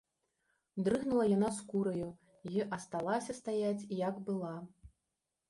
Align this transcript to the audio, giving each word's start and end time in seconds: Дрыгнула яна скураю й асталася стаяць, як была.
Дрыгнула 0.87 1.25
яна 1.37 1.49
скураю 1.57 2.07
й 2.55 2.65
асталася 2.79 3.37
стаяць, 3.41 3.87
як 4.01 4.19
была. 4.33 4.53